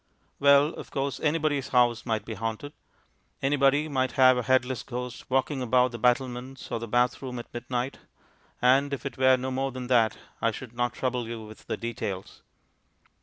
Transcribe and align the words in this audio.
Well, 0.39 0.69
of 0.69 0.89
course, 0.89 1.19
anybody's 1.19 1.67
house 1.67 2.07
might 2.07 2.25
be 2.25 2.33
haunted. 2.33 2.73
Anybody 3.39 3.87
might 3.87 4.13
have 4.13 4.35
a 4.35 4.41
headless 4.41 4.81
ghost 4.81 5.29
walking 5.29 5.61
about 5.61 5.91
the 5.91 5.99
battlements 5.99 6.71
or 6.71 6.79
the 6.79 6.87
bath 6.87 7.21
room 7.21 7.37
at 7.37 7.53
midnight, 7.53 7.99
and 8.63 8.95
if 8.95 9.05
it 9.05 9.19
were 9.19 9.37
no 9.37 9.51
more 9.51 9.71
than 9.71 9.85
that, 9.93 10.17
I 10.41 10.49
should 10.49 10.73
not 10.73 10.93
trouble 10.93 11.27
you 11.27 11.45
with 11.45 11.67
the 11.67 11.77
details. 11.77 12.41